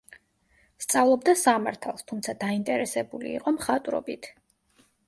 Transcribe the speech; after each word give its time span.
სწავლობდა 0.85 1.35
სამართალს, 1.41 2.09
თუმცა 2.13 2.37
დაინტერესებული 2.47 3.39
იყო 3.39 3.57
მხატვრობით. 3.61 4.33